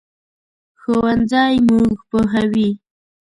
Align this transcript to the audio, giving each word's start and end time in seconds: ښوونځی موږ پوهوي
ښوونځی 0.79 1.53
موږ 1.67 1.93
پوهوي 2.09 2.69